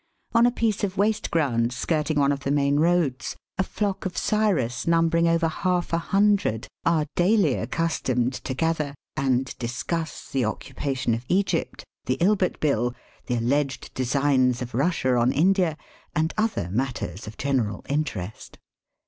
On 0.33 0.47
a 0.47 0.51
piece 0.51 0.83
of 0.83 0.97
waste 0.97 1.29
ground 1.29 1.71
skirting 1.73 2.19
one 2.19 2.31
of 2.31 2.39
the 2.39 2.49
main 2.49 2.79
roads 2.79 3.35
a 3.59 3.63
flock 3.63 4.03
of 4.03 4.17
sirus, 4.17 4.87
numbering 4.87 5.27
over 5.27 5.47
half 5.47 5.93
a 5.93 5.99
hundred, 5.99 6.67
are 6.83 7.05
daily 7.15 7.53
accustomed 7.53 8.33
to 8.33 8.55
gather 8.55 8.95
and 9.15 9.55
discuss 9.59 10.31
the 10.31 10.43
occupation 10.43 11.13
of 11.13 11.23
Egypt, 11.29 11.85
the 12.07 12.15
Ilbert 12.19 12.59
Bill, 12.59 12.95
the 13.27 13.35
alleged 13.35 13.93
designs 13.93 14.59
of 14.63 14.71
Eussia 14.71 15.21
on 15.21 15.31
India, 15.31 15.77
and 16.15 16.33
other 16.35 16.71
matters 16.71 17.27
of 17.27 17.37
general 17.37 17.85
interest. 17.87 18.57